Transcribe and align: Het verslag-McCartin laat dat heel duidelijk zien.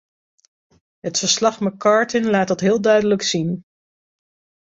Het 0.99 1.19
verslag-McCartin 1.19 2.29
laat 2.29 2.47
dat 2.47 2.59
heel 2.59 2.81
duidelijk 2.81 3.21
zien. 3.21 3.65